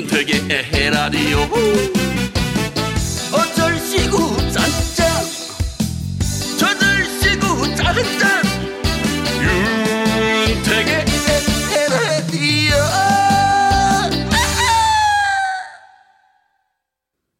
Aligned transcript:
윤택의 0.00 0.48
에라디오 0.72 1.40
어쩔 3.34 3.76
시구 3.80 4.34
짠짠 4.50 5.24
저들 6.58 7.04
시구 7.20 7.76
짠짠 7.76 8.42
윤택의 10.46 11.04
에라디오 11.76 12.74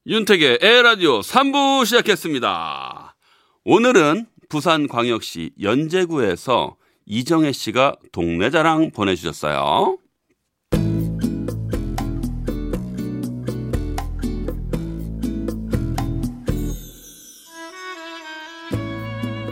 윤택의 0.07 0.59
에라디오 0.61 1.21
3부 1.21 1.87
시작했습니다. 1.87 3.17
오늘은 3.65 4.27
부산광역시 4.51 5.53
연제구에서 5.63 6.77
이정혜 7.07 7.53
씨가 7.53 7.97
동네 8.13 8.51
자랑 8.51 8.91
보내주셨어요. 8.91 9.97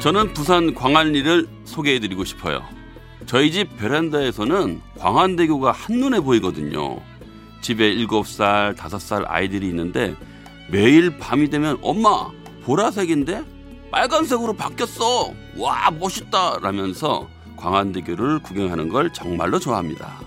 저는 0.00 0.32
부산 0.32 0.74
광안리를 0.74 1.48
소개해드리고 1.64 2.24
싶어요. 2.24 2.62
저희 3.26 3.50
집 3.50 3.76
베란다에서는 3.78 4.80
광안대교가 4.96 5.72
한눈에 5.72 6.20
보이거든요. 6.20 7.00
집에 7.60 7.96
7살, 7.96 8.76
5살 8.76 9.24
아이들이 9.26 9.66
있는데 9.68 10.14
매일 10.70 11.18
밤이 11.18 11.50
되면 11.50 11.78
엄마 11.82 12.30
보라색인데 12.62 13.42
빨간색으로 13.90 14.54
바뀌었어. 14.54 15.32
와 15.56 15.90
멋있다 15.90 16.60
라면서 16.62 17.28
광안대교를 17.56 18.38
구경하는 18.40 18.88
걸 18.90 19.12
정말로 19.12 19.58
좋아합니다. 19.58 20.20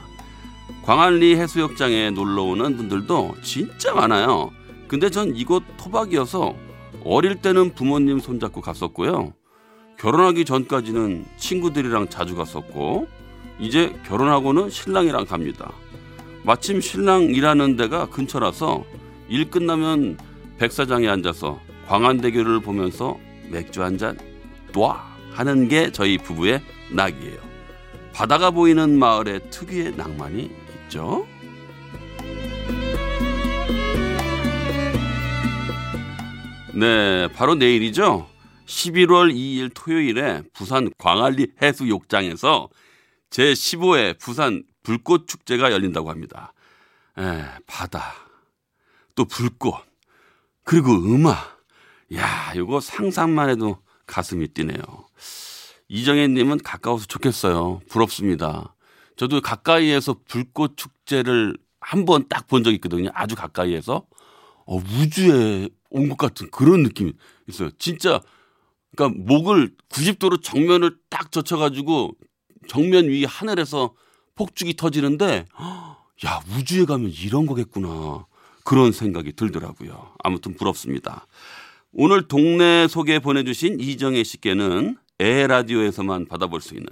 광안리 0.84 1.38
해수욕장에 1.38 2.10
놀러 2.10 2.44
오는 2.44 2.76
분들도 2.76 3.36
진짜 3.42 3.94
많아요. 3.94 4.52
근데 4.90 5.10
전 5.10 5.34
이곳 5.34 5.64
토박이어서 5.78 6.54
어릴 7.06 7.42
때는 7.42 7.74
부모님 7.74 8.20
손잡고 8.20 8.60
갔었고요. 8.60 9.34
결혼하기 10.02 10.46
전까지는 10.46 11.26
친구들이랑 11.38 12.08
자주 12.10 12.36
갔었고 12.36 13.08
이제 13.60 13.96
결혼하고는 14.08 14.72
신랑이랑 14.72 15.26
갑니다. 15.26 15.72
마침 16.42 16.82
신랑 16.82 17.26
일하는 17.26 17.76
데가 17.76 18.08
근처라서 18.08 18.84
일 19.30 19.52
끝나면 19.52 20.18
백사장에 20.58 21.08
앉아서 21.08 21.60
광안대교를 21.88 22.62
보면서 22.62 23.20
맥주 23.50 23.84
한잔 23.84 24.18
놔 24.74 25.06
하는 25.34 25.68
게 25.68 25.92
저희 25.92 26.18
부부의 26.18 26.64
낙이에요. 26.90 27.38
바다가 28.12 28.50
보이는 28.50 28.98
마을의 28.98 29.52
특유의 29.52 29.98
낭만이 29.98 30.50
있죠. 30.86 31.28
네, 36.74 37.28
바로 37.36 37.54
내일이죠. 37.54 38.31
11월 38.72 39.34
2일 39.34 39.72
토요일에 39.74 40.44
부산 40.54 40.90
광안리 40.98 41.48
해수욕장에서 41.62 42.70
제15회 43.30 44.18
부산 44.18 44.64
불꽃 44.84 45.28
축제가 45.28 45.72
열린다고 45.72 46.10
합니다. 46.10 46.54
에, 47.18 47.44
바다, 47.68 48.14
또 49.16 49.26
불꽃, 49.26 49.76
그리고 50.64 50.92
음악. 50.94 51.62
야, 52.16 52.54
이거 52.56 52.80
상상만 52.80 53.50
해도 53.50 53.78
가슴이 54.08 54.48
뛰네요. 54.50 54.82
이정혜님은 55.90 56.60
가까워서 56.60 57.06
좋겠어요. 57.06 57.82
부럽습니다. 57.90 58.76
저도 59.18 59.42
가까이에서 59.42 60.16
불꽃 60.28 60.78
축제를 60.78 61.58
한 61.80 62.06
번 62.06 62.28
딱 62.30 62.48
본 62.48 62.64
적이 62.64 62.76
있거든요. 62.76 63.10
아주 63.14 63.36
가까이에서. 63.36 64.06
어, 64.66 64.76
우주에 64.78 65.70
온 65.90 66.08
것 66.10 66.18
같은 66.18 66.50
그런 66.52 66.84
느낌이 66.84 67.14
있어요. 67.48 67.70
진짜, 67.78 68.22
그러니까 68.96 69.22
목을 69.24 69.72
90도로 69.90 70.42
정면을 70.42 70.98
딱 71.10 71.32
젖혀가지고 71.32 72.16
정면 72.68 73.08
위 73.08 73.26
하늘에서 73.26 73.94
폭죽이 74.36 74.76
터지는데, 74.76 75.46
야, 76.26 76.40
우주에 76.58 76.86
가면 76.86 77.12
이런 77.12 77.46
거겠구나. 77.46 78.26
그런 78.64 78.92
생각이 78.92 79.34
들더라고요. 79.34 80.14
아무튼 80.24 80.56
부럽습니다. 80.56 81.26
오늘 81.94 82.28
동네 82.28 82.88
소개 82.88 83.20
보내주신 83.20 83.80
이정혜 83.80 84.24
씨께는 84.24 84.98
에라디오에서만 85.22 86.26
받아볼 86.26 86.62
수 86.62 86.74
있는 86.74 86.88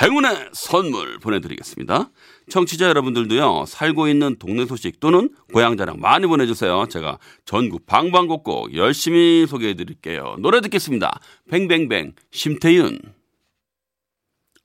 행운의 0.00 0.50
선물 0.52 1.18
보내드리겠습니다. 1.18 2.10
청취자 2.50 2.88
여러분들도요, 2.88 3.64
살고 3.66 4.08
있는 4.08 4.36
동네 4.38 4.66
소식 4.66 5.00
또는 5.00 5.30
고향 5.52 5.76
자랑 5.76 5.98
많이 5.98 6.26
보내주세요. 6.26 6.86
제가 6.90 7.18
전국 7.46 7.86
방방곡곡 7.86 8.74
열심히 8.74 9.46
소개해드릴게요. 9.46 10.36
노래 10.40 10.60
듣겠습니다. 10.60 11.20
뱅뱅뱅, 11.50 12.12
심태윤. 12.30 12.98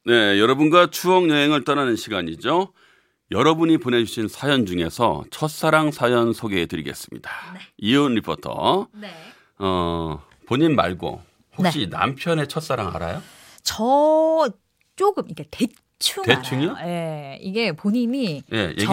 네, 0.08 0.40
여러분과 0.40 0.88
추억 0.92 1.30
여행을 1.30 1.64
떠나는 1.64 1.96
시간이죠. 1.96 2.74
여러분이 3.32 3.78
보내주신 3.78 4.28
사연 4.28 4.66
중에서 4.66 5.24
첫사랑 5.32 5.92
사연 5.92 6.34
소개해드리겠습니다. 6.34 7.32
네. 7.54 7.60
이은 7.78 8.16
리포터. 8.16 8.88
네. 8.94 9.10
어, 9.58 10.22
본인 10.46 10.76
말고 10.76 11.24
혹시 11.58 11.88
남편의 11.90 12.48
첫사랑 12.48 12.94
알아요? 12.96 13.22
저 13.64 14.50
조금 14.96 15.24
이게 15.30 15.46
대충 15.52 16.24
대충이요? 16.24 16.76
알아요. 16.76 16.88
예. 16.90 17.38
이게 17.42 17.72
본인이 17.72 18.44
예, 18.54 18.70
얘기해 18.70 18.86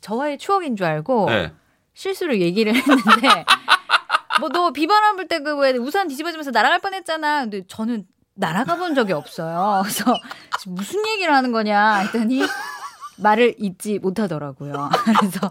저와의 0.00 0.38
추억인 0.38 0.76
줄 0.76 0.86
알고 0.86 1.26
네. 1.30 1.52
실수로 1.94 2.38
얘기를 2.38 2.74
했는데 2.74 3.44
뭐 4.40 4.48
너 4.48 4.72
비바람 4.72 5.16
불 5.16 5.28
때 5.28 5.40
그 5.40 5.58
왜 5.58 5.72
우산 5.72 6.08
뒤집어지면서 6.08 6.50
날아갈 6.52 6.78
뻔했잖아. 6.80 7.42
근데 7.42 7.62
저는 7.66 8.06
날아가 8.34 8.76
본 8.76 8.94
적이 8.94 9.12
없어요. 9.12 9.82
그래서 9.84 10.16
무슨 10.66 11.06
얘기를 11.06 11.34
하는 11.34 11.52
거냐 11.52 11.96
했더니 11.96 12.42
말을 13.18 13.54
잊지 13.58 13.98
못하더라고요. 13.98 14.88
그래서 15.18 15.50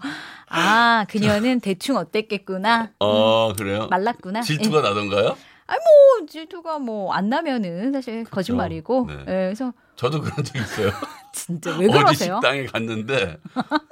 아 0.50 1.06
그녀는 1.10 1.60
대충 1.60 1.96
어땠겠구나. 1.98 2.90
어, 3.00 3.54
그래요? 3.56 3.88
말랐구나. 3.92 4.42
질투가 4.42 4.80
예. 4.80 4.82
나던가요? 4.82 5.38
아니 5.68 5.80
뭐 5.80 6.26
질투가 6.28 6.80
뭐 6.80 7.14
안 7.14 7.30
나면은 7.30 7.92
사실 7.94 8.24
거짓말이고. 8.26 9.06
네. 9.08 9.14
예, 9.20 9.26
그래서 9.26 9.74
저도 9.96 10.22
그런 10.22 10.44
적 10.44 10.56
있어요. 10.58 10.92
진짜 11.34 11.72
왜 11.78 11.88
어디 11.88 11.98
그러세요? 11.98 12.36
식당에 12.36 12.66
갔는데 12.66 13.38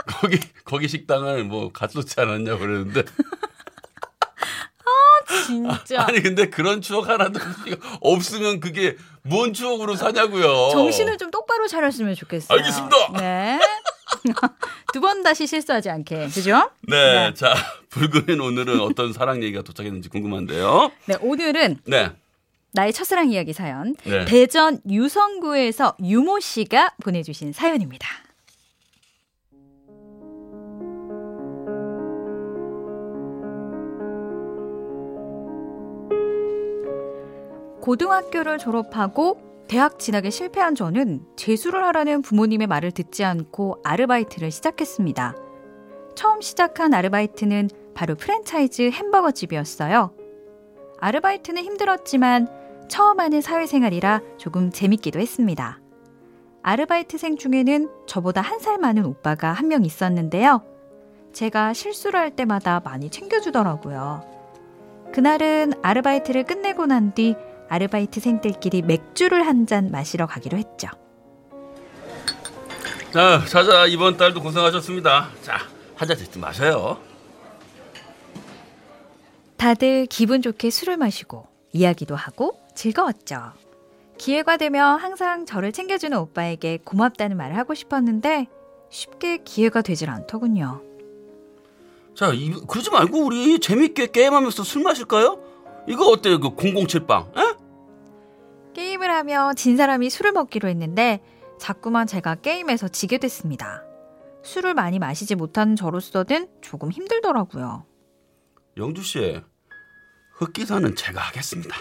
거기 0.08 0.40
거기 0.66 0.88
식당을 0.88 1.46
뭐 1.46 1.72
갔었지 1.72 2.19
않았냐 2.19 2.53
고 2.53 2.59
그러는데 2.59 3.03
진짜 5.46 6.02
아니 6.03 6.22
근데 6.22 6.50
그런 6.50 6.81
추억 6.81 7.08
하나도 7.08 7.40
없으면 8.02 8.59
그게 8.59 8.97
뭔 9.24 9.53
추억으로 9.53 9.96
사냐고요. 9.96 10.69
정신을 10.72 11.18
좀 11.18 11.29
똑바로 11.31 11.68
차렸으면 11.68 12.16
좋겠어요. 12.16 12.58
알겠습니다. 12.58 12.96
네. 13.19 13.59
두 14.94 15.02
번 15.02 15.24
다시 15.24 15.47
실수하지 15.47 15.90
않게. 15.90 16.28
그죠? 16.28 16.69
네, 16.88 17.30
네. 17.30 17.34
자 17.34 17.53
불금인 17.90 18.40
오늘은 18.41 18.80
어떤 18.81 19.13
사랑 19.13 19.41
얘기가 19.44 19.62
도착했는지 19.63 20.09
궁금한데요. 20.09 20.91
네, 21.06 21.16
오늘은 21.22 21.80
네, 21.85 22.12
나의 22.74 22.94
첫사랑 22.94 23.29
이야기 23.31 23.53
사연. 23.53 23.96
네. 24.03 24.25
대전 24.25 24.79
유성구에서 24.90 25.96
유모 26.03 26.40
씨가 26.40 26.96
보내주신 27.03 27.53
사연입니다. 27.53 28.08
고등학교를 37.82 38.58
졸업하고 38.58 39.48
대학 39.69 39.99
진학에 39.99 40.31
실패한 40.31 40.73
저는 40.73 41.23
재수를 41.35 41.83
하라는 41.85 42.23
부모님의 42.23 42.66
말을 42.66 42.91
듣지 42.91 43.23
않고 43.23 43.77
아르바이트를 43.83 44.49
시작했습니다. 44.49 45.35
처음 46.16 46.41
시작한 46.41 46.93
아르바이트는 46.95 47.69
바로 47.93 48.16
프랜차이즈 48.16 48.89
햄버거 48.89 49.29
집이었어요. 49.29 50.11
아르바이트는 50.99 51.63
힘들었지만 51.63 52.47
처음 52.87 53.19
하는 53.19 53.41
사회생활이라 53.41 54.21
조금 54.37 54.71
재밌기도 54.71 55.19
했습니다. 55.19 55.79
아르바이트생 56.63 57.37
중에는 57.37 57.89
저보다 58.07 58.41
한 58.41 58.59
살 58.59 58.79
많은 58.79 59.05
오빠가 59.05 59.53
한 59.53 59.67
명 59.67 59.85
있었는데요. 59.85 60.63
제가 61.31 61.73
실수를 61.73 62.19
할 62.19 62.35
때마다 62.35 62.81
많이 62.83 63.11
챙겨주더라고요. 63.11 64.23
그날은 65.13 65.73
아르바이트를 65.83 66.43
끝내고 66.45 66.87
난 66.87 67.13
뒤 67.13 67.35
아르바이트생들끼리 67.69 68.81
맥주를 68.83 69.45
한 69.47 69.66
잔 69.66 69.89
마시러 69.91 70.25
가기로 70.25 70.57
했죠. 70.57 70.87
자 73.13 73.43
자자 73.47 73.85
이번 73.87 74.17
달도 74.17 74.41
고생하셨습니다. 74.41 75.29
자 75.41 75.57
한 75.95 76.07
잔씩 76.07 76.39
마셔요. 76.39 76.97
다들 79.57 80.05
기분 80.05 80.41
좋게 80.41 80.69
술을 80.69 80.95
마시고 80.95 81.45
이야기도 81.73 82.16
하고 82.16 82.57
즐거웠죠. 82.73 83.51
기회가 84.17 84.55
되면 84.55 84.97
항상 84.97 85.45
저를 85.45 85.73
챙겨주는 85.73 86.17
오빠에게 86.17 86.79
고맙다는 86.85 87.35
말을 87.35 87.57
하고 87.57 87.73
싶었는데 87.73 88.47
쉽게 88.89 89.39
기회가 89.43 89.81
되질 89.81 90.09
않더군요. 90.09 90.81
자, 92.16 92.31
이, 92.33 92.51
그러지 92.67 92.89
말고 92.91 93.25
우리 93.25 93.59
재밌게 93.59 94.07
게임하면서 94.11 94.63
술 94.63 94.83
마실까요? 94.83 95.39
이거 95.87 96.08
어때요? 96.08 96.40
그 96.40 96.55
007빵? 96.55 97.37
에? 97.37 97.55
게임을 98.73 99.09
하며 99.09 99.53
진 99.55 99.78
사람이 99.78 100.09
술을 100.09 100.31
먹기로 100.31 100.70
했는데 100.70 101.22
자꾸만 101.59 102.08
제가 102.08 102.35
게임에서 102.35 102.87
지게 102.87 103.17
됐습니다. 103.17 103.84
술을 104.43 104.73
많이 104.73 104.99
마시지 104.99 105.35
못하는 105.35 105.76
저로서는 105.76 106.47
조금 106.61 106.91
힘들더라고요. 106.91 107.85
영주 108.78 109.03
씨, 109.03 109.41
흑기사는 110.37 110.96
제가 110.96 111.20
하겠습니다. 111.20 111.76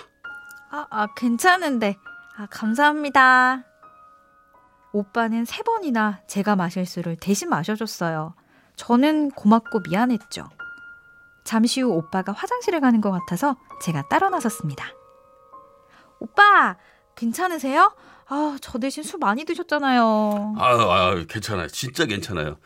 아, 0.70 0.86
아 0.90 1.06
괜찮은데. 1.14 1.96
아, 2.36 2.46
감사합니다. 2.50 3.64
오빠는 4.92 5.44
세 5.44 5.62
번이나 5.62 6.20
제가 6.26 6.56
마실 6.56 6.86
술을 6.86 7.16
대신 7.16 7.48
마셔줬어요. 7.48 8.34
저는 8.76 9.30
고맙고 9.30 9.80
미안했죠. 9.88 10.48
잠시 11.48 11.80
후 11.80 11.88
오빠가 11.88 12.32
화장실에 12.32 12.78
가는 12.78 13.00
것 13.00 13.10
같아서 13.10 13.56
제가 13.80 14.06
따라 14.08 14.28
나섰습니다. 14.28 14.84
오빠, 16.20 16.76
괜찮으세요? 17.16 17.90
아, 18.26 18.58
저 18.60 18.78
대신 18.78 19.02
술 19.02 19.18
많이 19.18 19.46
드셨잖아요. 19.46 20.56
아, 20.58 20.66
아 20.74 21.24
괜찮아요. 21.26 21.68
진짜 21.68 22.04
괜찮아요. 22.04 22.58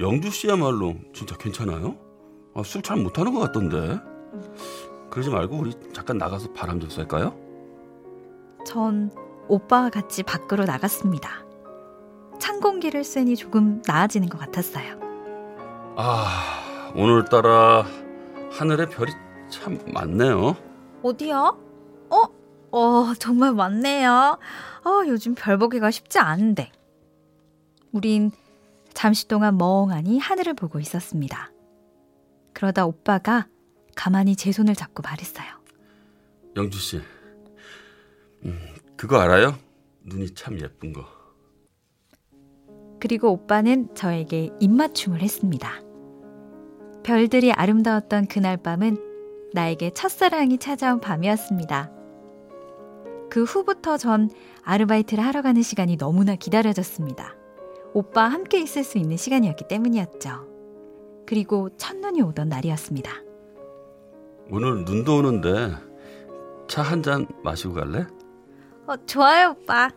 영주 0.00 0.30
씨야말로 0.30 0.96
진짜 1.14 1.38
괜찮아요? 1.38 1.96
아, 2.54 2.62
술 2.64 2.82
잘 2.82 2.98
못하는 2.98 3.32
것 3.32 3.40
같던데. 3.40 3.98
그러지 5.10 5.30
말고 5.30 5.56
우리 5.56 5.72
잠깐 5.94 6.18
나가서 6.18 6.52
바람 6.52 6.80
좀 6.80 6.90
쐴까요? 6.90 7.34
전 8.66 9.10
오빠와 9.48 9.88
같이 9.88 10.22
밖으로 10.22 10.66
나갔습니다. 10.66 11.46
찬 12.38 12.60
공기를 12.60 13.04
쐬니 13.04 13.36
조금 13.36 13.80
나아지는 13.86 14.28
것 14.28 14.36
같았어요. 14.36 15.00
아, 15.96 16.92
오늘따라 16.94 17.86
하늘에 18.50 18.86
별이 18.86 19.12
참 19.50 19.78
많네요. 19.92 20.56
어디요? 21.02 21.58
어? 22.10 22.22
어, 22.70 23.14
정말 23.18 23.54
많네요. 23.54 24.38
어, 24.84 25.06
요즘 25.06 25.34
별 25.34 25.58
보기가 25.58 25.90
쉽지 25.90 26.18
않은데. 26.18 26.70
우린 27.92 28.30
잠시 28.92 29.28
동안 29.28 29.56
멍하니 29.56 30.18
하늘을 30.18 30.54
보고 30.54 30.80
있었습니다. 30.80 31.50
그러다 32.52 32.84
오빠가 32.84 33.46
가만히 33.94 34.36
제 34.36 34.52
손을 34.52 34.74
잡고 34.74 35.02
말했어요. 35.02 35.46
영주 36.56 36.78
씨, 36.78 37.00
음, 38.44 38.58
그거 38.96 39.18
알아요? 39.18 39.56
눈이 40.04 40.34
참 40.34 40.60
예쁜 40.60 40.92
거. 40.92 41.06
그리고 43.00 43.30
오빠는 43.30 43.94
저에게 43.94 44.50
입맞춤을 44.58 45.20
했습니다. 45.22 45.80
별들이 47.12 47.52
아름다웠던 47.52 48.26
그날 48.26 48.58
밤은 48.58 48.98
나에게 49.54 49.92
첫사랑이 49.94 50.58
찾아온 50.58 51.00
밤이었습니다. 51.00 51.90
그 53.30 53.44
후부터 53.44 53.96
전 53.96 54.28
아르바이트를 54.62 55.24
하러 55.24 55.40
가는 55.40 55.62
시간이 55.62 55.96
너무나 55.96 56.36
기다려졌습니다. 56.36 57.34
오빠 57.94 58.24
함께 58.24 58.60
있을 58.60 58.84
수 58.84 58.98
있는 58.98 59.16
시간이었기 59.16 59.68
때문이었죠. 59.68 61.24
그리고 61.26 61.70
첫눈이 61.78 62.20
오던 62.20 62.50
날이었습니다. 62.50 63.10
오늘 64.50 64.84
눈도 64.84 65.16
오는데 65.16 65.76
차 66.68 66.82
한 66.82 67.02
잔 67.02 67.26
마시고 67.42 67.72
갈래? 67.72 68.04
어, 68.86 68.96
좋아요, 69.06 69.56
오빠. 69.58 69.90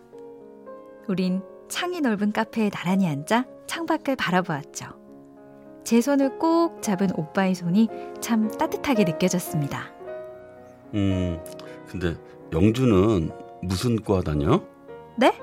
우린 1.10 1.42
창이 1.68 2.00
넓은 2.00 2.32
카페에 2.32 2.70
나란히 2.70 3.10
앉아 3.10 3.44
창밖을 3.68 4.16
바라보았죠. 4.16 5.01
제 5.92 6.00
손을 6.00 6.40
꼭 6.40 6.82
잡은 6.82 7.10
오빠의 7.18 7.54
손이 7.54 7.90
참 8.22 8.50
따뜻하게 8.50 9.04
느껴졌습니다. 9.04 9.92
음, 10.94 11.38
근데 11.86 12.16
영주는 12.54 13.30
무슨 13.62 14.02
과 14.02 14.22
다녀? 14.22 14.64
네? 15.18 15.38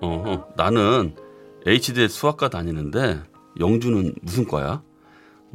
어, 0.00 0.44
나는 0.56 1.14
H대 1.64 2.08
수학과 2.08 2.48
다니는데 2.48 3.20
영주는 3.60 4.16
무슨 4.22 4.44
과야? 4.44 4.82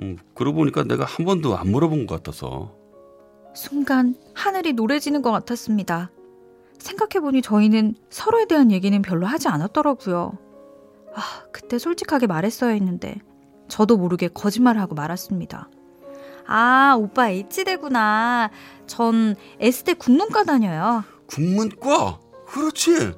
음, 0.02 0.18
그러고 0.34 0.60
보니까 0.60 0.86
내가 0.86 1.04
한 1.04 1.26
번도 1.26 1.58
안 1.58 1.68
물어본 1.70 2.08
것 2.08 2.16
같아서. 2.16 2.74
순간 3.54 4.16
하늘이 4.34 4.72
노래지는 4.72 5.22
것 5.22 5.32
같았습니다. 5.32 6.10
생각해보니 6.78 7.42
저희는 7.42 7.96
서로에 8.10 8.46
대한 8.46 8.72
얘기는 8.72 9.02
별로 9.02 9.26
하지 9.26 9.50
않았더라고요. 9.50 10.38
아, 11.16 11.44
그때 11.52 11.78
솔직하게 11.78 12.28
말했어야 12.28 12.70
했는데 12.70 13.20
저도 13.70 13.98
모르게 13.98 14.28
거짓말을 14.28 14.82
하고 14.82 14.96
말았습니다. 14.96 15.70
아, 16.48 16.96
오빠 16.98 17.30
H대구나. 17.30 18.50
전 18.88 19.36
S대 19.60 19.94
국문과 19.94 20.44
다녀요. 20.44 21.04
국문과? 21.28 22.20
그렇지. 22.48 23.14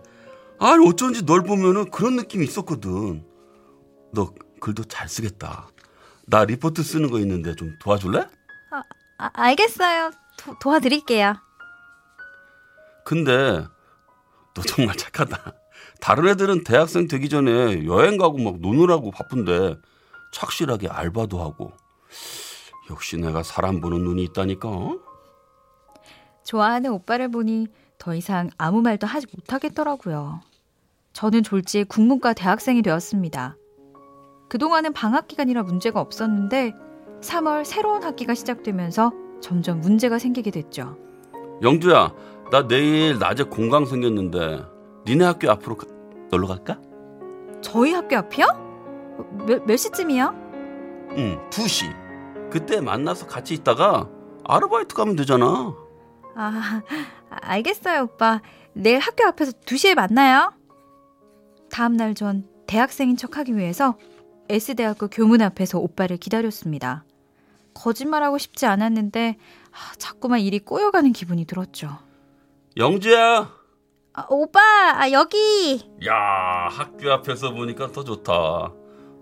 아니 0.59 0.87
어쩐지 0.87 1.25
널 1.25 1.43
보면은 1.43 1.89
그런 1.89 2.17
느낌이 2.17 2.45
있었거든. 2.45 3.25
너 4.13 4.33
글도 4.59 4.83
잘 4.83 5.07
쓰겠다. 5.07 5.69
나 6.27 6.45
리포트 6.45 6.83
쓰는 6.83 7.09
거 7.09 7.19
있는데 7.19 7.55
좀 7.55 7.75
도와줄래? 7.79 8.19
아, 8.71 8.83
아 9.17 9.29
알겠어요. 9.33 10.11
도, 10.37 10.55
도와드릴게요. 10.59 11.35
근데 13.05 13.65
너 14.53 14.61
정말 14.61 14.95
착하다. 14.97 15.53
다른 15.99 16.27
애들은 16.27 16.63
대학생 16.63 17.07
되기 17.07 17.29
전에 17.29 17.85
여행 17.85 18.17
가고 18.17 18.37
막 18.37 18.59
노느라고 18.59 19.11
바쁜데 19.11 19.77
착실하게 20.31 20.87
알바도 20.87 21.39
하고. 21.39 21.71
역시 22.89 23.17
내가 23.17 23.43
사람 23.43 23.79
보는 23.79 24.03
눈이 24.03 24.23
있다니까. 24.25 24.69
좋아하는 26.43 26.91
오빠를 26.91 27.29
보니 27.29 27.67
더 27.97 28.15
이상 28.15 28.49
아무 28.57 28.81
말도 28.81 29.05
하지 29.05 29.27
못하겠더라고요. 29.33 30.41
저는 31.13 31.43
졸지에 31.43 31.83
국문과 31.83 32.33
대학생이 32.33 32.81
되었습니다. 32.81 33.57
그동안은 34.49 34.93
방학 34.93 35.27
기간이라 35.27 35.63
문제가 35.63 36.01
없었는데 36.01 36.73
3월 37.21 37.63
새로운 37.63 38.03
학기가 38.03 38.33
시작되면서 38.33 39.11
점점 39.41 39.79
문제가 39.79 40.17
생기게 40.19 40.51
됐죠. 40.51 40.97
영주야, 41.61 42.13
나 42.51 42.67
내일 42.67 43.19
낮에 43.19 43.43
공강 43.43 43.85
생겼는데 43.85 44.65
니네 45.05 45.23
학교 45.23 45.51
앞으로 45.51 45.77
가, 45.77 45.87
놀러 46.31 46.47
갈까? 46.47 46.79
저희 47.61 47.93
학교 47.93 48.17
앞이요? 48.17 48.70
몇, 49.45 49.65
몇 49.65 49.77
시쯤이요? 49.77 50.33
응, 51.17 51.49
2시. 51.49 52.49
그때 52.49 52.81
만나서 52.81 53.27
같이 53.27 53.53
있다가 53.53 54.09
아르바이트 54.43 54.93
가면 54.95 55.15
되잖아. 55.15 55.73
아, 56.35 56.81
알겠어요, 57.29 58.03
오빠. 58.03 58.41
내일 58.73 58.99
학교 58.99 59.25
앞에서 59.27 59.51
2시에 59.65 59.95
만나요. 59.95 60.53
다음 61.69 61.95
날 61.95 62.13
전 62.13 62.45
대학생인 62.67 63.17
척 63.17 63.37
하기 63.37 63.55
위해서 63.57 63.97
S대학교 64.49 65.07
교문 65.07 65.41
앞에서 65.41 65.79
오빠를 65.79 66.17
기다렸습니다. 66.17 67.03
거짓말하고 67.73 68.37
싶지 68.37 68.65
않았는데 68.65 69.37
아, 69.71 69.95
자꾸만 69.97 70.41
일이 70.41 70.59
꼬여가는 70.59 71.13
기분이 71.13 71.45
들었죠. 71.45 71.89
영주야. 72.77 73.49
아, 74.13 74.25
오빠 74.29 74.59
아, 74.61 75.09
여기. 75.11 75.89
야 76.05 76.67
학교 76.69 77.11
앞에서 77.11 77.51
보니까 77.53 77.91
더 77.91 78.03
좋다. 78.03 78.73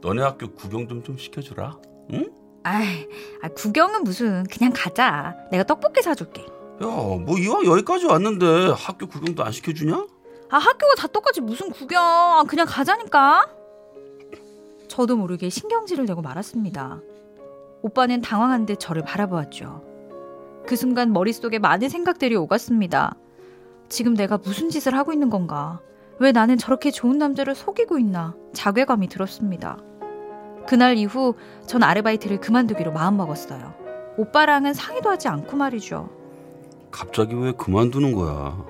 너네 0.02 0.22
학교 0.22 0.52
구경 0.54 0.88
좀 0.88 1.04
좀 1.04 1.18
시켜주라. 1.18 1.78
응? 2.14 2.30
아이, 2.64 3.08
아, 3.42 3.48
구경은 3.50 4.04
무슨 4.04 4.44
그냥 4.46 4.72
가자. 4.76 5.36
내가 5.52 5.64
떡볶이 5.64 6.02
사줄게. 6.02 6.42
야, 6.44 6.86
뭐 6.86 7.38
이왕 7.38 7.66
여기까지 7.66 8.06
왔는데 8.06 8.74
학교 8.76 9.08
구경도 9.08 9.44
안 9.44 9.52
시켜주냐? 9.52 9.96
아, 10.52 10.58
학교가 10.58 10.96
다 10.98 11.08
똑같이 11.08 11.42
무슨 11.42 11.70
구경? 11.70 12.02
아, 12.04 12.44
그냥 12.48 12.66
가자니까. 12.68 13.48
저도 14.88 15.16
모르게 15.16 15.50
신경질을 15.50 16.06
내고 16.06 16.22
말았습니다. 16.22 17.00
오빠는 17.82 18.22
당황한 18.22 18.66
듯 18.66 18.80
저를 18.80 19.04
바라보았죠. 19.04 19.84
그 20.66 20.76
순간 20.76 21.14
머릿속에 21.14 21.60
많은 21.60 21.90
생각들이 21.90 22.36
오갔습니다. 22.36 23.16
지금 23.88 24.14
내가 24.16 24.38
무슨 24.38 24.70
짓을 24.70 24.96
하고 24.96 25.14
있는 25.14 25.30
건가? 25.30 25.80
왜 26.20 26.32
나는 26.32 26.58
저렇게 26.58 26.92
좋은 26.92 27.18
남자를 27.18 27.56
속이고 27.56 27.98
있나? 28.00 28.36
자괴감이 28.54 29.08
들었습니다. 29.08 29.78
그날 30.70 31.00
이후 31.00 31.34
전 31.66 31.82
아르바이트를 31.82 32.40
그만두기로 32.40 32.92
마음먹었어요. 32.92 33.74
오빠랑은 34.18 34.76
상의도 34.76 35.10
하지 35.10 35.28
않고 35.28 35.58
말이죠. 35.58 36.12
갑자기 36.92 37.34
왜 37.34 37.54
그만두는 37.54 38.14
거야? 38.14 38.64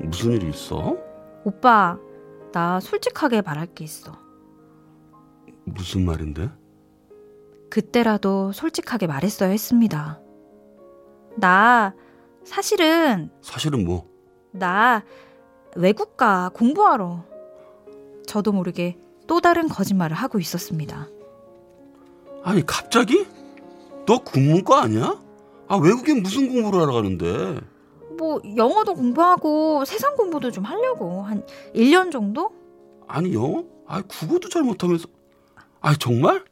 무슨 0.00 0.32
일이 0.32 0.50
있어? 0.50 0.96
오빠, 1.44 1.96
나 2.50 2.80
솔직하게 2.80 3.42
말할 3.42 3.68
게 3.68 3.84
있어. 3.84 4.18
무슨 5.64 6.04
말인데? 6.04 6.50
그때라도 7.70 8.50
솔직하게 8.50 9.06
말했어야 9.06 9.50
했습니다. 9.50 10.20
나 11.36 11.94
사실은 12.42 13.30
사실은 13.42 13.84
뭐? 13.84 14.10
나 14.50 15.04
외국가 15.76 16.50
공부하러. 16.52 17.24
저도 18.26 18.50
모르게 18.50 18.98
또 19.26 19.40
다른 19.40 19.68
거짓말을 19.68 20.16
하고 20.16 20.38
있었습니다. 20.38 21.08
아니 22.44 22.64
갑자기? 22.66 23.26
너 24.06 24.18
국문과 24.18 24.82
아니야? 24.82 25.20
아 25.68 25.76
외국에 25.76 26.14
무슨 26.14 26.52
공부를 26.52 26.80
하러 26.82 26.92
가는데? 26.94 27.60
뭐 28.18 28.40
영어도 28.56 28.94
공부하고 28.94 29.84
세상 29.84 30.16
공부도 30.16 30.50
좀 30.50 30.64
하려고 30.64 31.22
한 31.22 31.46
1년 31.74 32.10
정도? 32.10 32.52
아니 33.08 33.32
영어? 33.34 33.64
아 33.86 34.02
국어도 34.02 34.48
잘 34.48 34.62
못하면서 34.62 35.06
아 35.80 35.94
정말? 35.94 36.44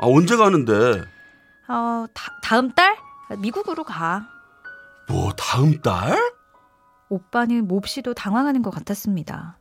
아 0.00 0.06
언제 0.06 0.36
가는데? 0.36 1.00
어, 1.68 2.06
다, 2.14 2.32
다음 2.42 2.70
달 2.72 2.96
미국으로 3.38 3.82
가. 3.84 4.28
뭐 5.08 5.32
다음 5.32 5.80
달? 5.80 6.16
오빠는 7.08 7.66
몹시도 7.68 8.14
당황하는 8.14 8.62
것 8.62 8.70
같았습니다. 8.70 9.58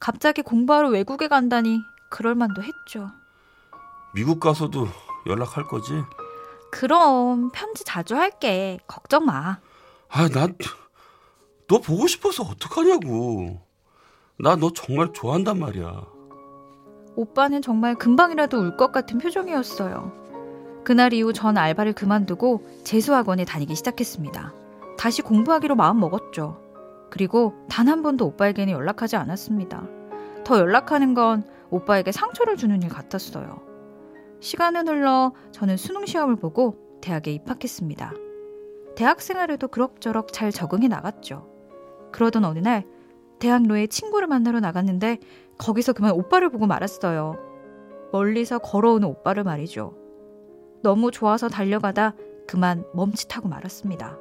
갑자기 0.00 0.42
공부하러 0.42 0.88
외국에 0.88 1.28
간다니 1.28 1.80
그럴 2.16 2.34
만도 2.34 2.62
했죠. 2.62 3.10
미국 4.14 4.40
가서도 4.40 4.88
연락할 5.26 5.64
거지? 5.64 5.92
그럼 6.72 7.50
편지 7.52 7.84
자주 7.84 8.16
할게. 8.16 8.78
걱정 8.86 9.26
마. 9.26 9.58
아, 10.08 10.28
나 10.28 10.48
너 11.68 11.78
보고 11.80 12.06
싶어서 12.06 12.42
어떡하냐고. 12.44 13.60
나 14.38 14.56
너 14.56 14.70
정말 14.72 15.12
좋아한단 15.12 15.58
말이야. 15.58 16.04
오빠는 17.16 17.60
정말 17.60 17.94
금방이라도 17.96 18.58
울 18.60 18.76
것 18.78 18.92
같은 18.92 19.18
표정이었어요. 19.18 20.12
그날 20.84 21.12
이후 21.12 21.32
전 21.34 21.58
알바를 21.58 21.92
그만두고 21.92 22.64
재수학원에 22.84 23.44
다니기 23.44 23.74
시작했습니다. 23.74 24.54
다시 24.96 25.20
공부하기로 25.22 25.74
마음 25.74 26.00
먹었죠. 26.00 26.62
그리고 27.10 27.52
단 27.68 27.88
한 27.88 28.02
번도 28.02 28.24
오빠에게는 28.26 28.72
연락하지 28.72 29.16
않았습니다. 29.16 29.86
더 30.44 30.58
연락하는 30.58 31.12
건 31.12 31.44
오빠에게 31.70 32.12
상처를 32.12 32.56
주는 32.56 32.82
일 32.82 32.88
같았어요. 32.88 33.62
시간은 34.40 34.88
흘러 34.88 35.32
저는 35.52 35.76
수능 35.76 36.06
시험을 36.06 36.36
보고 36.36 36.76
대학에 37.00 37.32
입학했습니다. 37.32 38.12
대학 38.96 39.20
생활에도 39.20 39.68
그럭저럭 39.68 40.32
잘 40.32 40.50
적응해 40.50 40.88
나갔죠. 40.88 41.48
그러던 42.12 42.44
어느 42.44 42.58
날 42.58 42.84
대학로에 43.38 43.86
친구를 43.86 44.26
만나러 44.26 44.60
나갔는데 44.60 45.18
거기서 45.58 45.92
그만 45.92 46.12
오빠를 46.12 46.48
보고 46.48 46.66
말았어요. 46.66 47.36
멀리서 48.12 48.58
걸어오는 48.58 49.06
오빠를 49.06 49.44
말이죠. 49.44 49.94
너무 50.82 51.10
좋아서 51.10 51.48
달려가다 51.48 52.14
그만 52.46 52.84
멈칫하고 52.94 53.48
말았습니다. 53.48 54.18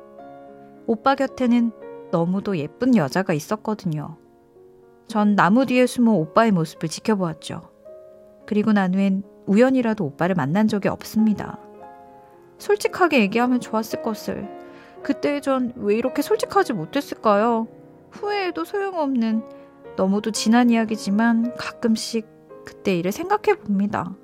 오빠 0.87 1.15
곁에는 1.15 1.71
너무도 2.11 2.57
예쁜 2.57 2.95
여자가 2.95 3.33
있었거든요. 3.33 4.17
전 5.07 5.35
나무 5.35 5.65
뒤에 5.65 5.85
숨어 5.85 6.11
오빠의 6.13 6.51
모습을 6.51 6.89
지켜보았죠. 6.89 7.69
그리고 8.45 8.73
난 8.73 8.93
후엔 8.93 9.23
우연이라도 9.45 10.05
오빠를 10.05 10.35
만난 10.35 10.67
적이 10.67 10.89
없습니다. 10.89 11.59
솔직하게 12.57 13.19
얘기하면 13.21 13.59
좋았을 13.59 14.01
것을. 14.01 14.47
그때 15.03 15.39
전 15.39 15.73
왜 15.75 15.95
이렇게 15.95 16.21
솔직하지 16.21 16.73
못했을까요? 16.73 17.67
후회해도 18.11 18.65
소용없는 18.65 19.43
너무도 19.97 20.31
지난 20.31 20.69
이야기지만 20.69 21.55
가끔씩 21.55 22.27
그때 22.65 22.97
일을 22.97 23.11
생각해 23.11 23.59
봅니다. 23.59 24.15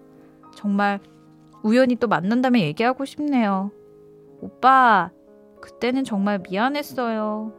정말 0.56 1.00
우연히 1.64 1.96
또 1.96 2.08
만난다면 2.08 2.62
얘기하고 2.62 3.06
싶네요. 3.06 3.72
오빠, 4.42 5.12
그때는 5.62 6.04
정말 6.04 6.40
미안했어요. 6.50 7.54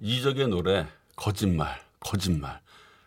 이적의 0.00 0.48
노래 0.48 0.86
거짓말, 1.16 1.80
거짓말, 2.00 2.60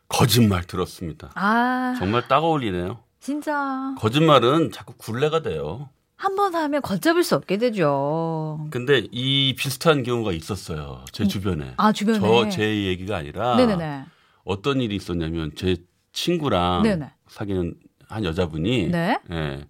거짓말 0.07 0.63
들었습니다. 0.63 1.31
아, 1.35 1.95
정말 1.99 2.27
딱 2.27 2.43
어울리네요. 2.43 2.99
진짜 3.19 3.93
거짓말은 3.97 4.71
자꾸 4.71 4.93
굴레가 4.97 5.41
돼요. 5.41 5.89
한 6.15 6.35
번 6.35 6.53
하면 6.53 6.81
걷잡을 6.81 7.23
수 7.23 7.35
없게 7.35 7.57
되죠. 7.57 8.67
근데 8.71 9.07
이 9.11 9.55
비슷한 9.57 10.03
경우가 10.03 10.33
있었어요. 10.33 11.05
제 11.13 11.25
주변에. 11.27 11.75
아 11.77 11.93
주변에. 11.93 12.19
저 12.19 12.49
제 12.49 12.85
얘기가 12.87 13.15
아니라 13.17 13.55
네네네. 13.55 14.03
어떤 14.43 14.81
일이 14.81 14.95
있었냐면 14.97 15.51
제 15.55 15.77
친구랑 16.11 16.83
네네. 16.83 17.11
사귀는 17.29 17.75
한 18.09 18.25
여자분이 18.25 18.87
네. 18.89 19.17
예. 19.31 19.65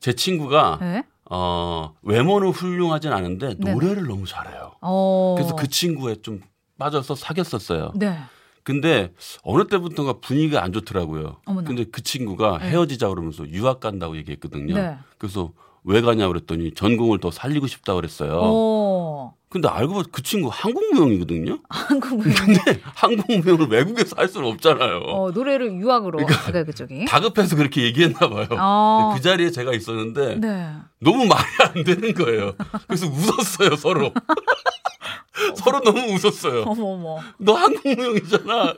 제 0.00 0.12
친구가 0.14 0.78
네. 0.80 1.04
어, 1.30 1.94
외모는 2.02 2.48
훌륭하진 2.50 3.12
않은데. 3.12 3.54
노래를 3.54 4.06
너무 4.06 4.26
잘해요. 4.26 4.72
어. 4.80 5.34
그래서 5.36 5.54
그 5.56 5.68
친구에 5.68 6.16
좀 6.16 6.40
빠져서 6.78 7.14
사귀었었어요. 7.14 7.92
네. 7.94 8.18
근데 8.64 9.12
어느 9.42 9.66
때부터가 9.66 10.20
분위기가 10.20 10.62
안 10.62 10.72
좋더라고요. 10.72 11.40
어머나. 11.46 11.66
근데 11.66 11.84
그 11.84 12.02
친구가 12.02 12.58
네. 12.58 12.70
헤어지자 12.70 13.08
그러면서 13.08 13.48
유학 13.48 13.80
간다고 13.80 14.16
얘기했거든요. 14.16 14.74
네. 14.74 14.98
그래서 15.18 15.52
왜 15.84 16.00
가냐 16.00 16.28
그랬더니 16.28 16.74
전공을 16.74 17.18
더 17.18 17.30
살리고 17.30 17.66
싶다 17.66 17.94
그랬어요. 17.94 18.38
어. 18.42 19.34
근데 19.48 19.68
알고 19.68 19.94
보니 19.94 20.06
그 20.10 20.22
친구 20.22 20.48
한국무용이거든요. 20.50 21.58
한국 21.68 22.16
무용. 22.16 22.34
근데 22.34 22.80
한국무용을 22.94 23.66
외국에서 23.68 24.16
할 24.16 24.28
수는 24.28 24.48
없잖아요. 24.48 25.00
어, 25.00 25.30
노래를 25.30 25.74
유학으로. 25.74 26.24
그러니까 26.24 26.64
그쪽이. 26.64 27.04
다급해서 27.04 27.56
그렇게 27.56 27.82
얘기했나 27.82 28.30
봐요. 28.30 28.46
어. 28.52 29.12
그 29.14 29.20
자리에 29.20 29.50
제가 29.50 29.74
있었는데 29.74 30.36
네. 30.36 30.72
너무 31.00 31.26
말이 31.26 31.44
안 31.74 31.84
되는 31.84 32.14
거예요. 32.14 32.54
그래서 32.86 33.06
웃었어요 33.08 33.76
서로. 33.76 34.12
서로 35.56 35.80
너무 35.80 36.00
웃었어요. 36.14 36.62
어머 36.62 36.84
어머. 36.84 37.18
너 37.38 37.54
한국무용이잖아. 37.54 38.74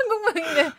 그런 0.00 0.10
한국 0.10 0.22
무용인데 0.34 0.72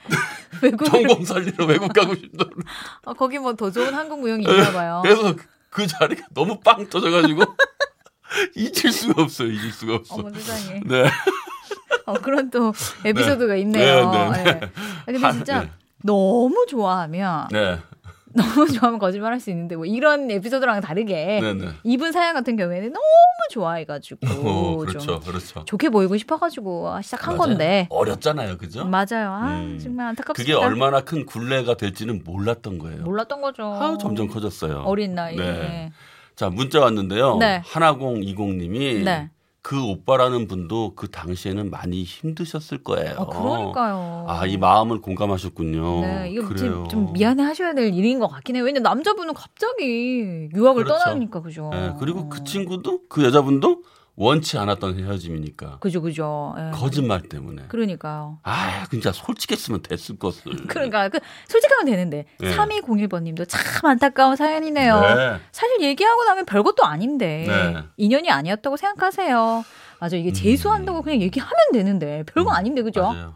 외국 0.61 0.85
전공 0.85 1.25
살리러 1.25 1.65
외국 1.65 1.93
가고 1.93 2.15
싶다. 2.15 2.45
어, 3.05 3.13
거기 3.13 3.37
뭐 3.39 3.53
더 3.53 3.71
좋은 3.71 3.93
한국 3.93 4.19
무용이 4.21 4.43
있나 4.43 4.71
봐요. 4.71 5.01
그래서 5.03 5.35
그 5.69 5.87
자리가 5.87 6.27
너무 6.33 6.59
빵 6.59 6.87
터져가지고 6.89 7.43
잊을 8.55 8.91
수가 8.91 9.21
없어요. 9.23 9.49
잊을 9.49 9.71
수가 9.71 9.95
없어. 9.95 10.15
어머 10.15 10.29
세상에. 10.31 10.81
네. 10.85 11.03
어, 12.05 12.13
그런 12.13 12.49
또 12.49 12.73
에피소드가 13.05 13.55
있네요. 13.57 14.09
네, 14.11 14.29
네, 14.29 14.43
네. 14.43 14.49
예. 14.49 14.71
아, 15.01 15.05
근데 15.05 15.19
하- 15.19 15.31
진짜 15.31 15.61
네. 15.63 15.71
너무 16.03 16.65
좋아하면 16.67 17.47
네. 17.51 17.79
너무 18.35 18.67
좋아하면 18.71 18.99
거짓말 18.99 19.33
할 19.33 19.39
수 19.39 19.49
있는데 19.49 19.75
뭐 19.75 19.85
이런 19.85 20.29
에피소드랑 20.29 20.81
다르게 20.81 21.39
네. 21.41 21.53
네. 21.53 21.67
이분 21.83 22.11
사연 22.11 22.33
같은 22.35 22.55
경우에는 22.55 22.93
너무 22.93 23.03
좋아해가지고 23.51 24.19
어, 24.27 24.31
좀 24.31 24.85
그렇죠. 24.85 25.19
그렇죠. 25.19 25.65
좋게 25.65 25.89
보이고 25.89 26.15
싶어가지고 26.17 27.01
시작한 27.01 27.35
맞아요. 27.37 27.49
건데 27.49 27.87
어렸잖아요. 27.89 28.57
그죠? 28.57 28.85
맞아요. 28.85 29.31
아 29.31 29.59
음. 29.59 29.79
정말 29.81 30.07
안타깝습니다. 30.07 30.33
그게 30.37 30.53
얼마나 30.53 31.01
큰 31.01 31.25
굴레가 31.25 31.75
될지는 31.77 32.21
몰랐던 32.23 32.77
거예요. 32.77 33.01
몰랐던 33.03 33.41
거죠. 33.41 33.63
아, 33.65 33.97
점점 33.99 34.27
커졌어요. 34.27 34.83
어린 34.85 35.15
나이에. 35.15 35.37
네. 35.37 35.91
자, 36.35 36.49
문자 36.49 36.79
왔는데요. 36.79 37.37
네. 37.37 37.61
하나공 37.65 38.23
이공님이 38.23 39.03
네. 39.03 39.29
그 39.63 39.83
오빠라는 39.83 40.47
분도 40.47 40.95
그 40.95 41.09
당시에는 41.09 41.69
많이 41.69 42.03
힘드셨을 42.03 42.83
거예요. 42.83 43.15
아, 43.19 43.25
그러니까요. 43.27 44.25
아, 44.27 44.45
이 44.47 44.57
마음을 44.57 45.01
공감하셨군요. 45.01 46.01
네, 46.01 46.29
이거 46.31 46.47
그래요. 46.47 46.87
좀, 46.89 46.89
좀 46.89 47.13
미안해 47.13 47.43
하셔야 47.43 47.73
될 47.73 47.93
일인 47.93 48.19
것 48.19 48.27
같긴 48.27 48.55
해요. 48.55 48.63
왜냐면 48.63 48.83
남자분은 48.83 49.35
갑자기 49.35 50.49
유학을 50.53 50.83
그렇죠. 50.85 51.03
떠나니까 51.03 51.41
그죠. 51.41 51.69
네, 51.71 51.93
그리고 51.99 52.27
그 52.27 52.43
친구도 52.43 53.01
그 53.07 53.23
여자분도 53.23 53.83
원치 54.15 54.57
않았던 54.57 54.99
헤어짐이니까 54.99 55.77
그죠, 55.79 56.01
그죠. 56.01 56.53
예. 56.57 56.71
거짓말 56.71 57.21
때문에. 57.21 57.63
그러니까요. 57.69 58.39
아, 58.43 58.85
진짜 58.89 59.11
솔직했으면 59.11 59.81
됐을 59.81 60.19
것을. 60.19 60.43
그러니까 60.67 61.09
그 61.09 61.19
솔직하면 61.47 61.85
되는데 61.85 62.25
네. 62.39 62.55
3201번님도 62.55 63.47
참 63.47 63.61
안타까운 63.89 64.35
사연이네요. 64.35 64.99
네. 65.01 65.39
사실 65.51 65.81
얘기하고 65.81 66.23
나면 66.25 66.45
별것도 66.45 66.83
아닌데 66.83 67.45
네. 67.47 67.83
인연이 67.97 68.29
아니었다고 68.29 68.77
생각하세요. 68.77 69.63
맞아 69.99 70.17
이게 70.17 70.33
재수한다고 70.33 71.03
그냥 71.03 71.21
얘기하면 71.21 71.53
되는데 71.73 72.23
별거 72.23 72.49
음, 72.49 72.55
아닌데 72.55 72.81
그죠? 72.81 73.03
맞아요. 73.03 73.35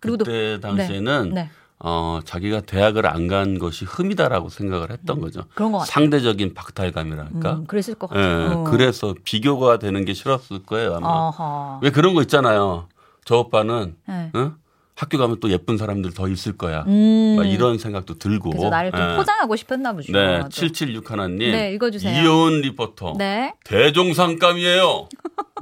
그리고 0.00 0.16
또 0.18 0.24
그때 0.24 0.60
당시에는 0.60 1.30
네 1.34 1.50
어, 1.80 2.20
자기가 2.24 2.60
대학을 2.62 3.06
안 3.06 3.28
간 3.28 3.58
것이 3.58 3.84
흠이다라고 3.84 4.48
생각을 4.48 4.90
했던 4.90 5.20
거죠. 5.20 5.42
그런 5.54 5.72
것 5.72 5.78
같아요. 5.78 5.92
상대적인 5.92 6.54
박탈감이랄까. 6.54 7.52
음, 7.54 7.66
그랬을 7.66 7.94
것 7.96 8.10
예, 8.14 8.18
같아요. 8.20 8.58
어. 8.60 8.64
그래서 8.64 9.14
비교가 9.24 9.78
되는 9.78 10.04
게 10.04 10.14
싫었을 10.14 10.62
거예요 10.64 10.94
아마. 10.96 11.08
아하. 11.28 11.80
왜 11.82 11.90
그런 11.90 12.14
거 12.14 12.22
있잖아요. 12.22 12.88
저 13.24 13.38
오빠는 13.38 13.96
네. 14.06 14.30
응? 14.36 14.54
학교 14.96 15.18
가면 15.18 15.40
또 15.40 15.50
예쁜 15.50 15.76
사람들 15.76 16.12
더 16.14 16.28
있을 16.28 16.56
거야. 16.56 16.84
음. 16.86 17.34
막 17.36 17.44
이런 17.46 17.78
생각도 17.78 18.18
들고. 18.18 18.50
그래서 18.50 18.70
나를 18.70 18.92
좀 18.92 19.00
예. 19.00 19.16
포장하고 19.16 19.56
싶었나 19.56 19.92
보죠. 19.92 20.12
네, 20.12 20.40
또. 20.42 20.48
776 20.48 21.10
하나님. 21.10 21.38
네, 21.38 21.72
읽어주세요. 21.72 22.22
이효은 22.22 22.60
리포터. 22.60 23.14
네. 23.18 23.54
대종상감이에요. 23.64 25.08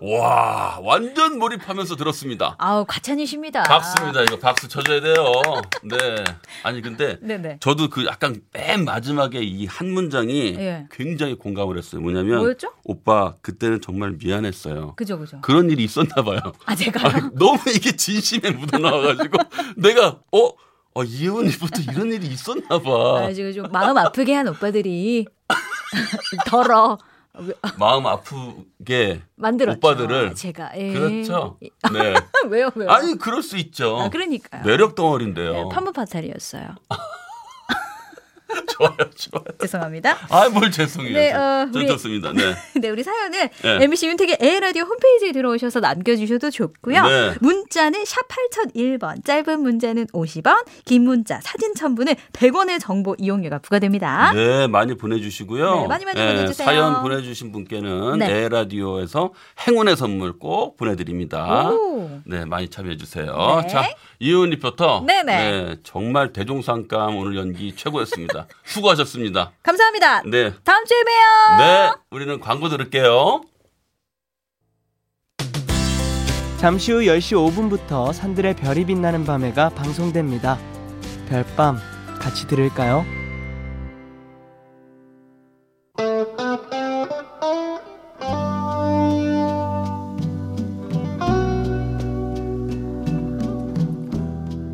와, 0.04 0.78
완전 0.82 1.38
몰입하면서 1.38 1.96
들었습니다. 1.96 2.56
아우, 2.58 2.84
과찬이십니다. 2.86 3.62
박수입니다. 3.62 4.22
이거 4.22 4.38
박수 4.38 4.66
쳐줘야 4.68 5.00
돼요. 5.00 5.14
네. 5.84 5.96
아니, 6.64 6.82
근데 6.82 7.18
네네. 7.22 7.58
저도 7.60 7.88
그 7.88 8.04
약간 8.06 8.40
맨 8.52 8.84
마지막에 8.84 9.40
이 9.42 9.66
한 9.72 9.90
문장이 9.90 10.56
예. 10.58 10.86
굉장히 10.90 11.34
공감을 11.34 11.78
했어요. 11.78 12.00
뭐냐면 12.02 12.38
뭐였죠? 12.38 12.72
오빠 12.84 13.34
그때는 13.42 13.80
정말 13.80 14.16
미안했어요. 14.22 14.94
그죠, 14.96 15.18
그죠. 15.18 15.40
그런 15.40 15.70
일이 15.70 15.84
있었나 15.84 16.16
봐요. 16.22 16.40
아, 16.66 16.74
제가. 16.74 17.06
아, 17.08 17.30
너무 17.34 17.58
이게 17.74 17.94
진심에 17.96 18.50
묻어나와가지고 18.50 19.21
내가 19.76 20.20
어, 20.32 20.50
어 20.94 21.04
이은이부터 21.04 21.92
이런 21.92 22.12
일이 22.12 22.26
있었나 22.26 22.78
봐. 22.80 23.24
아, 23.26 23.32
지금 23.32 23.52
좀 23.52 23.70
마음 23.70 23.96
아프게 23.96 24.34
한 24.34 24.48
오빠들이 24.48 25.26
덜어 26.46 26.98
마음 27.78 28.06
아프게 28.06 29.22
만들었죠. 29.36 29.78
오빠들을 29.78 30.34
제가 30.34 30.72
예. 30.76 30.92
그렇죠. 30.92 31.58
네. 31.92 32.14
왜요, 32.48 32.70
왜요? 32.74 32.90
아니 32.90 33.16
그럴 33.16 33.42
수 33.42 33.56
있죠. 33.56 33.98
아, 33.98 34.10
그러니까요. 34.10 34.64
매력 34.64 34.94
덩어리인데요. 34.94 35.52
네, 35.52 35.64
판무파탈이었어요. 35.72 36.74
좋아요, 38.70 38.96
좋아요. 39.14 39.44
죄송합니다. 39.60 40.16
아, 40.30 40.48
뭘 40.48 40.70
죄송해요. 40.70 41.12
네, 41.14 41.32
어, 41.32 41.68
우리- 41.74 41.86
좋습니다. 41.86 42.32
네. 42.32 42.54
네, 42.80 42.88
우리 42.90 43.02
사연은 43.02 43.48
네. 43.62 43.78
MBC 43.84 44.06
윤택의 44.08 44.38
에라디오 44.40 44.84
홈페이지에 44.84 45.32
들어오셔서 45.32 45.80
남겨주셔도 45.80 46.50
좋고요. 46.50 47.02
네. 47.06 47.34
문자는 47.40 48.04
샵 48.04 48.20
8001번, 48.28 49.24
짧은 49.24 49.60
문자는 49.60 50.06
50원, 50.08 50.64
긴 50.84 51.04
문자, 51.04 51.40
사진 51.40 51.74
첨부는 51.74 52.14
100원의 52.32 52.80
정보 52.80 53.14
이용료가 53.18 53.58
부과됩니다. 53.58 54.32
네, 54.32 54.66
많이 54.66 54.96
보내주시고요. 54.96 55.82
네, 55.82 55.86
많이 55.88 56.04
많이 56.04 56.20
보내주세요. 56.20 56.64
사연 56.66 57.02
보내주신 57.02 57.52
분께는 57.52 58.18
네. 58.18 58.30
에라디오에서 58.44 59.32
행운의 59.66 59.96
선물 59.96 60.38
꼭 60.38 60.76
보내드립니다. 60.76 61.70
오. 61.70 62.20
네, 62.24 62.44
많이 62.44 62.68
참여해주세요. 62.68 63.60
네. 63.62 63.68
자, 63.68 63.84
이은 64.22 64.50
리포터. 64.50 65.02
네네. 65.04 65.24
네, 65.24 65.76
정말 65.82 66.32
대종상감 66.32 67.16
오늘 67.16 67.36
연기 67.36 67.74
최고였습니다. 67.74 68.46
수고하셨습니다. 68.64 69.50
감사합니다. 69.64 70.22
네. 70.22 70.52
다음 70.62 70.84
주에 70.84 71.02
봬요. 71.02 71.58
네, 71.58 71.90
우리는 72.12 72.38
광고 72.38 72.68
들을게요. 72.68 73.42
잠시 76.58 76.92
후 76.92 77.00
10시 77.00 77.34
5분부터 77.34 78.12
산들의 78.12 78.54
별이 78.54 78.84
빛나는 78.84 79.24
밤에가 79.24 79.70
방송됩니다. 79.70 80.56
별밤 81.28 81.78
같이 82.20 82.46
들을까요? 82.46 83.04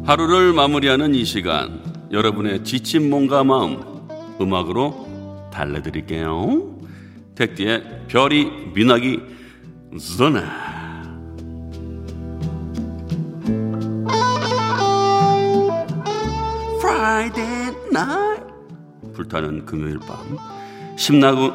하루를 0.08 0.54
마무리하는 0.54 1.14
이 1.14 1.22
시간, 1.26 1.82
여러분의 2.10 2.64
지친 2.64 3.10
몸과 3.10 3.44
마음, 3.44 3.78
음악으로 4.40 5.50
달래드릴게요. 5.52 6.78
택디의 7.34 8.06
별이 8.08 8.46
미나기 8.74 9.20
전화. 10.16 10.40
Friday 16.78 17.76
night 17.90 18.46
불타는 19.12 19.66
금요일 19.66 19.98
밤 19.98 20.38
신나고 20.96 21.52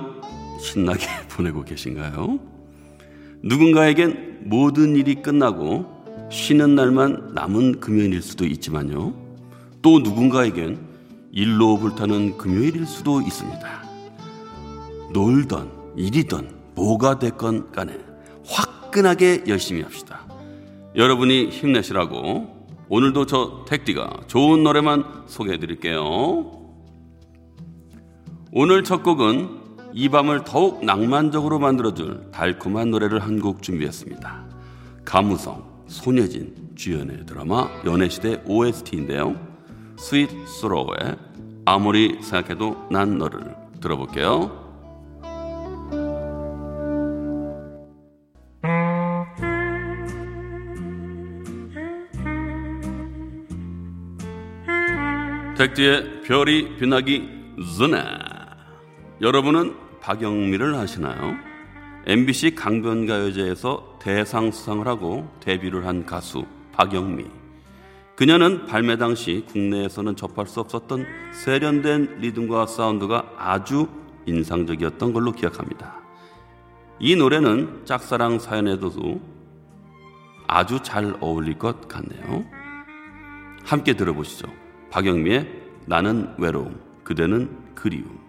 신나게 0.60 1.08
보내고 1.36 1.64
계신가요? 1.64 2.40
누군가에겐 3.42 4.42
모든 4.44 4.96
일이 4.96 5.16
끝나고 5.24 6.03
쉬는 6.34 6.74
날만 6.74 7.34
남은 7.36 7.80
금요일일 7.80 8.24
수도 8.24 8.44
있지만요. 8.48 9.14
또 9.84 10.00
누군가에겐 10.00 10.80
일로 11.32 11.78
불타는 11.78 12.40
금요일일 12.40 12.88
수도 12.88 13.22
있습니다. 13.22 13.84
놀던 15.14 15.94
일이던 15.96 16.50
뭐가 16.74 17.20
됐건 17.20 17.72
간에 17.72 18.00
화끈하게 18.48 19.44
열심히 19.48 19.84
합시다. 19.84 20.22
여러분이 20.96 21.50
힘내시라고 21.50 22.66
오늘도 22.90 23.28
저 23.28 23.64
택디가 23.68 24.22
좋은 24.26 24.64
노래만 24.64 25.26
소개해 25.28 25.60
드릴게요. 25.60 26.52
오늘 28.52 28.84
첫 28.84 29.04
곡은 29.04 29.62
이 29.94 30.10
밤을 30.10 30.46
더욱 30.46 30.84
낭만적으로 30.84 31.60
만들어줄 31.60 32.32
달콤한 32.32 32.90
노래를 32.90 33.20
한 33.20 33.40
곡 33.40 33.62
준비했습니다. 33.62 34.46
감우성, 35.06 35.73
손예진, 35.88 36.72
주연의 36.76 37.26
드라마 37.26 37.70
연애시대 37.86 38.44
OST인데요. 38.46 39.36
스윗 39.98 40.30
소로우의 40.48 41.16
아무리 41.66 42.22
생각해도 42.22 42.88
난 42.92 43.18
너를 43.18 43.56
들어볼게요. 43.80 44.64
택디의 55.58 56.24
별이 56.24 56.78
빛나기 56.78 57.30
전에 57.78 58.04
여러분은 59.22 59.76
박영미를 60.02 60.76
아시나요? 60.76 61.53
MBC 62.06 62.56
강변가요제에서 62.56 63.98
대상 64.00 64.52
수상을 64.52 64.86
하고 64.88 65.30
데뷔를 65.40 65.86
한 65.86 66.06
가수 66.06 66.46
박영미. 66.74 67.26
그녀는 68.18 68.66
발매 68.66 68.98
당시 68.98 69.46
국내에서는 69.48 70.18
접할 70.18 70.46
수 70.46 70.60
없었던 70.60 71.06
세련된 71.32 72.18
리듬과 72.20 72.68
사운드가 72.68 73.34
아주 73.38 73.88
인상적이었던 74.26 75.14
걸로 75.14 75.32
기억합니다. 75.32 75.96
이 77.00 77.16
노래는 77.16 77.86
짝사랑 77.86 78.40
사연에도 78.40 79.22
아주 80.46 80.82
잘 80.84 81.16
어울릴 81.22 81.58
것 81.58 81.88
같네요. 81.88 82.44
함께 83.64 83.94
들어보시죠. 83.94 84.48
박영미의 84.92 85.64
나는 85.86 86.34
외로움, 86.38 86.80
그대는 87.04 87.50
그리움. 87.76 88.23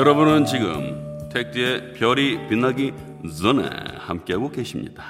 여러분은 0.00 0.46
지금 0.46 1.28
택디의 1.28 1.92
별이 1.92 2.48
빛나기 2.48 2.94
전에 3.38 3.68
함께하고 3.98 4.50
계십니다. 4.50 5.04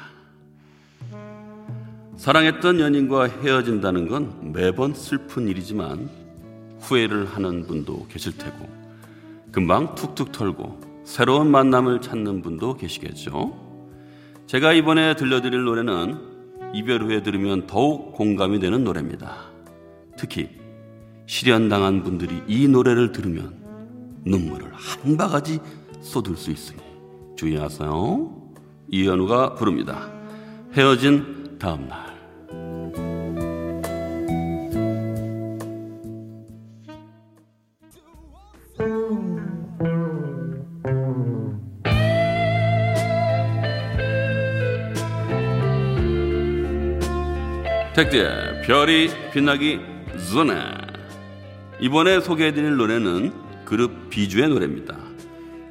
사랑했던 2.17 2.81
연인과 2.81 3.29
헤어진다는 3.29 4.09
건 4.09 4.51
매번 4.53 4.93
슬픈 4.93 5.47
일이지만 5.47 6.11
후회를 6.81 7.27
하는 7.27 7.69
분도 7.69 8.09
계실 8.09 8.37
테고 8.37 8.69
금방 9.53 9.95
툭툭 9.95 10.33
털고 10.33 10.81
새로운 11.05 11.53
만남을 11.53 12.01
찾는 12.01 12.43
분도 12.43 12.77
계시겠죠. 12.77 13.57
제가 14.49 14.73
이번에 14.73 15.15
들려드릴 15.15 15.63
노래는 15.63 16.19
이별 16.75 17.05
후에 17.05 17.23
들으면 17.23 17.69
더욱 17.69 18.13
공감이 18.13 18.59
되는 18.59 18.83
노래입니다. 18.83 19.37
특히 20.17 20.49
실연당한 21.27 22.03
분들이 22.03 22.43
이 22.49 22.67
노래를 22.67 23.13
들으면 23.13 23.60
눈물을 24.25 24.71
한 24.73 25.17
바가지 25.17 25.61
쏟을 26.01 26.37
수 26.37 26.51
있으니 26.51 26.79
주의하세요. 27.37 28.41
이현우가 28.89 29.55
부릅니다. 29.55 30.11
헤어진 30.75 31.59
다음 31.59 31.89
날. 31.89 32.11
택디의 47.95 48.63
별이 48.63 49.11
빛나기 49.33 49.81
전에 50.33 50.55
이번에 51.81 52.21
소개해드릴 52.21 52.77
노래는 52.77 53.50
그룹 53.71 54.11
비주의 54.11 54.49
노래입니다. 54.49 54.97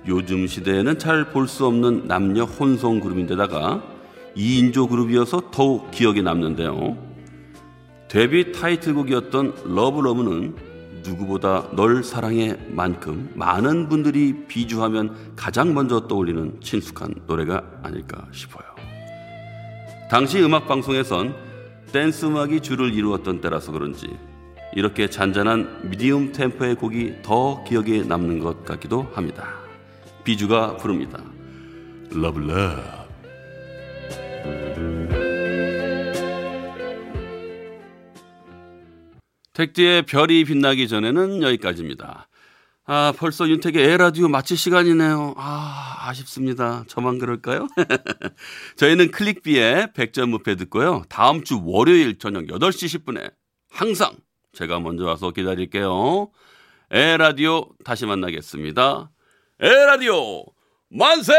요즘 0.08 0.48
시대에는 0.48 0.98
잘 1.00 1.34
볼 1.34 1.50
수 1.50 1.66
없는 1.66 2.08
남녀 2.08 2.46
혼성 2.46 3.02
그룹인데다가 3.02 3.84
2인조 4.38 4.88
그룹이어서 4.88 5.52
더욱 5.52 5.92
기억에 5.92 6.22
남는데요. 6.22 6.98
데뷔 8.08 8.54
타이틀곡이었던 8.54 9.76
러브러브는 9.76 10.56
누구보다 11.04 11.72
널 11.76 12.02
사랑해 12.02 12.56
만큼 12.70 13.32
많은 13.36 13.90
분들이 13.90 14.46
비주하면 14.48 15.34
가장 15.36 15.74
먼저 15.74 16.08
떠올리는 16.08 16.58
친숙한 16.62 17.14
노래가 17.28 17.62
아닐까 17.84 18.26
싶어요. 18.32 18.66
당시 20.10 20.42
음악 20.42 20.70
방송에선 20.70 21.36
댄스 21.92 22.28
음악이 22.28 22.62
주를 22.62 22.94
이루었던 22.94 23.42
때라서 23.42 23.74
그런지 23.74 24.08
이렇게 24.74 25.10
잔잔한 25.10 25.90
medium 25.90 26.32
템포의 26.32 26.76
곡이 26.76 27.22
더 27.24 27.64
기억에 27.64 28.04
남는 28.04 28.40
것 28.40 28.64
같기도 28.66 29.04
합니다. 29.14 29.56
비주가 30.24 30.78
부릅니다. 30.78 31.24
Love 32.12 32.40
Love 32.40 33.00
택디의 39.54 40.04
별이 40.04 40.46
빛나기 40.46 40.88
전에는 40.88 41.42
여기까지입니다. 41.42 42.30
아, 42.86 43.14
벌써 43.18 43.48
윤택의 43.48 43.84
에헤라디오 43.84 44.30
마칠 44.30 44.58
시간이네요. 44.58 45.36
아, 45.38 46.08
아쉽습니다. 46.08 46.86
저만 46.88 47.20
그럴까요? 47.20 47.68
저희는 48.78 49.12
클릭비의 49.12 49.90
백전무패 49.94 50.56
듣고요. 50.56 51.04
다음 51.10 51.44
주 51.44 51.62
월요일 51.64 52.18
저녁 52.18 52.46
8시 52.46 53.04
10분에 53.04 53.32
항상 53.70 54.16
제가 54.54 54.80
먼저 54.80 55.06
와서 55.06 55.32
기다릴게요. 55.32 56.30
에라디오 56.92 57.70
다시 57.84 58.06
만나겠습니다. 58.06 59.12
에라디오 59.60 60.46
만세! 60.90 61.34